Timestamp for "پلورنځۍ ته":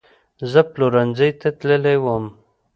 0.71-1.49